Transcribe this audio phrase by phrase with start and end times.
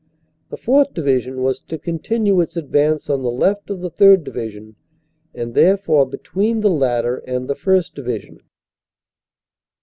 [0.49, 0.95] The 4th.
[0.95, 4.23] Divi sion was to continue its advance on the left of the 3rd.
[4.23, 4.75] Division,
[5.35, 7.93] and therefore between the latter and the 1st.
[7.93, 8.39] Division.